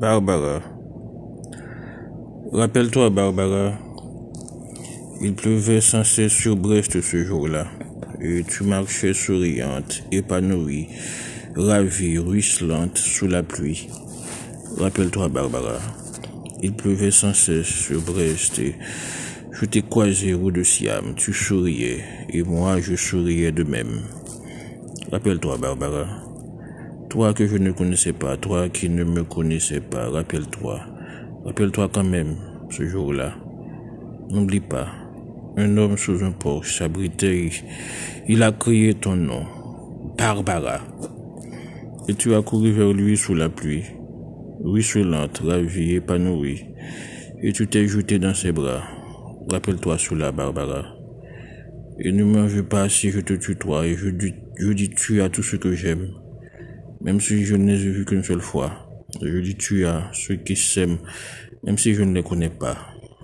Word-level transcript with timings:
Barbara. 0.00 0.62
Rappelle-toi, 2.52 3.10
Barbara, 3.10 3.72
il 5.20 5.34
pleuvait 5.34 5.80
sans 5.80 6.04
cesse 6.04 6.32
sur 6.32 6.54
Brest 6.54 7.00
ce 7.00 7.24
jour-là, 7.24 7.66
et 8.20 8.44
tu 8.44 8.62
marchais 8.62 9.12
souriante, 9.12 10.04
épanouie, 10.12 10.86
ravie, 11.56 12.16
ruisselante 12.16 12.96
sous 12.96 13.26
la 13.26 13.42
pluie. 13.42 13.88
Rappelle-toi, 14.76 15.28
Barbara, 15.30 15.80
il 16.62 16.74
pleuvait 16.74 17.10
sans 17.10 17.34
cesse 17.34 17.66
sur 17.66 18.00
Brest, 18.00 18.60
et 18.60 18.76
je 19.50 19.64
t'ai 19.64 19.82
croisé 19.82 20.32
rue 20.32 20.52
de 20.52 20.62
Siam, 20.62 21.16
tu 21.16 21.32
souriais, 21.32 22.04
et 22.32 22.44
moi 22.44 22.80
je 22.80 22.94
souriais 22.94 23.50
de 23.50 23.64
même. 23.64 24.02
Rappelle-toi, 25.10 25.56
Barbara. 25.56 26.27
Toi 27.08 27.32
que 27.32 27.46
je 27.46 27.56
ne 27.56 27.72
connaissais 27.72 28.12
pas, 28.12 28.36
toi 28.36 28.68
qui 28.68 28.90
ne 28.90 29.02
me 29.02 29.24
connaissais 29.24 29.80
pas, 29.80 30.10
rappelle-toi. 30.10 30.80
Rappelle-toi 31.42 31.88
quand 31.90 32.04
même, 32.04 32.36
ce 32.68 32.86
jour-là. 32.86 33.34
N'oublie 34.30 34.60
pas. 34.60 34.88
Un 35.56 35.74
homme 35.78 35.96
sous 35.96 36.22
un 36.22 36.32
porche 36.32 36.76
s'abritait. 36.76 37.48
Il 38.28 38.42
a 38.42 38.52
crié 38.52 38.92
ton 38.92 39.16
nom. 39.16 39.46
Barbara. 40.18 40.80
Et 42.08 42.14
tu 42.14 42.34
as 42.34 42.42
couru 42.42 42.72
vers 42.72 42.92
lui 42.92 43.16
sous 43.16 43.34
la 43.34 43.48
pluie. 43.48 43.84
Ruisselante, 44.62 45.38
ravie, 45.38 45.94
épanouie. 45.94 46.66
Et 47.42 47.52
tu 47.52 47.66
t'es 47.68 47.88
jeté 47.88 48.18
dans 48.18 48.34
ses 48.34 48.52
bras. 48.52 48.82
Rappelle-toi 49.50 49.96
cela, 49.96 50.30
Barbara. 50.30 50.84
Et 52.00 52.12
ne 52.12 52.24
m'en 52.24 52.44
veux 52.44 52.66
pas 52.66 52.90
si 52.90 53.10
je 53.10 53.20
te 53.20 53.32
tutoie 53.32 53.86
et 53.86 53.96
je 53.96 54.10
dis, 54.10 54.34
je 54.58 54.72
dis 54.72 54.90
tu 54.90 55.22
à 55.22 55.30
tout 55.30 55.42
ce 55.42 55.56
que 55.56 55.72
j'aime 55.72 56.10
même 57.08 57.22
si 57.22 57.42
je 57.42 57.56
ne 57.56 57.72
les 57.72 57.86
ai 57.86 57.90
vus 57.90 58.04
qu'une 58.04 58.22
seule 58.22 58.42
fois. 58.42 58.70
Je 59.22 59.38
dis 59.38 59.56
tu 59.56 59.86
as 59.86 60.10
ceux 60.12 60.36
qui 60.36 60.54
s'aiment, 60.54 60.98
même 61.64 61.78
si 61.78 61.94
je 61.94 62.02
ne 62.02 62.12
les 62.14 62.22
connais 62.22 62.50
pas. 62.50 62.76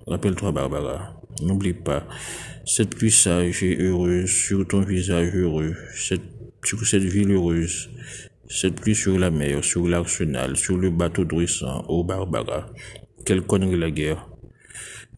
Rappelle-toi, 0.07 0.53
Barbara, 0.53 1.21
n'oublie 1.43 1.75
pas 1.75 2.07
cette 2.65 2.97
pluie 2.97 3.11
sage 3.11 3.63
et 3.63 3.77
heureuse 3.77 4.31
sur 4.31 4.67
ton 4.67 4.81
visage 4.81 5.35
heureux, 5.35 5.75
sur 5.95 6.87
cette 6.87 7.03
ville 7.03 7.33
heureuse, 7.33 7.91
cette 8.49 8.81
pluie 8.81 8.95
sur 8.95 9.19
la 9.19 9.31
mer, 9.31 9.63
sur 9.63 9.87
l'arsenal, 9.87 10.57
sur 10.57 10.79
le 10.79 10.89
bateau 10.89 11.27
dressant, 11.27 11.85
ô 11.87 12.05
Barbara. 12.05 12.73
Quelle 13.27 13.43
connerie 13.43 13.79
la 13.79 13.91
guerre. 13.91 14.31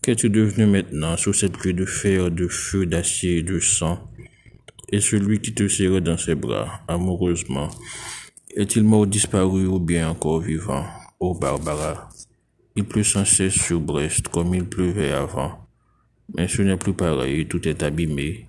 Qu'es-tu 0.03 0.29
devenu 0.29 0.67
maintenant 0.67 1.17
sous 1.17 1.33
cette 1.33 1.53
pluie 1.53 1.73
de 1.73 1.85
fer, 1.85 2.33
de 2.33 2.49
feu, 2.49 2.85
d'acier 2.85 3.45
de 3.45 3.61
sang? 3.61 4.11
Et 4.91 5.01
celui 5.01 5.41
qui 5.41 5.55
te 5.55 5.69
serrait 5.69 6.01
dans 6.01 6.19
ses 6.19 6.35
bras, 6.35 6.81
amoureusement, 6.89 7.71
est-il 8.57 8.85
mort 8.85 9.07
disparu 9.07 9.67
ou 9.67 9.79
bien 9.79 10.09
encore 10.09 10.41
vivant? 10.41 10.87
Ô 11.21 11.35
Barbara, 11.35 12.09
il 12.75 12.85
pleut 12.85 13.05
sans 13.05 13.27
cesse 13.27 13.53
sur 13.53 13.81
Brest 13.81 14.29
comme 14.29 14.55
il 14.55 14.65
pleuvait 14.65 15.13
avant. 15.13 15.69
Mais 16.35 16.49
ce 16.49 16.63
n'est 16.63 16.79
plus 16.79 16.95
pareil, 16.95 17.47
tout 17.47 17.69
est 17.69 17.83
abîmé. 17.83 18.47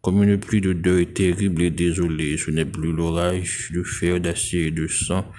Comme 0.00 0.22
une 0.22 0.38
pluie 0.38 0.62
de 0.62 0.72
deuil 0.72 1.12
terrible 1.12 1.62
et 1.62 1.70
désolée, 1.70 2.38
ce 2.38 2.50
n'est 2.50 2.64
plus 2.64 2.90
l'orage 2.90 3.70
de 3.72 3.82
fer, 3.82 4.18
d'acier 4.18 4.68
et 4.68 4.70
de 4.70 4.86
sang, 4.86 5.30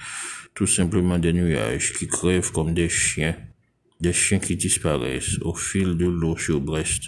tout 0.53 0.67
simplement 0.67 1.17
des 1.17 1.33
nuages 1.33 1.93
qui 1.93 2.07
crèvent 2.07 2.51
comme 2.51 2.75
des 2.75 2.89
chiens, 2.89 3.35
des 4.01 4.13
chiens 4.13 4.39
qui 4.39 4.55
disparaissent 4.55 5.39
au 5.41 5.55
fil 5.55 5.97
de 5.97 6.05
l'eau 6.05 6.37
sur 6.37 6.61
Brest 6.61 7.05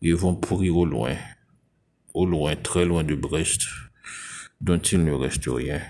et 0.00 0.14
vont 0.14 0.34
pourrir 0.34 0.78
au 0.78 0.86
loin, 0.86 1.16
au 2.14 2.24
loin, 2.24 2.56
très 2.56 2.86
loin 2.86 3.04
de 3.04 3.14
Brest, 3.14 3.66
dont 4.62 4.78
il 4.78 5.04
ne 5.04 5.12
reste 5.12 5.44
rien. 5.46 5.80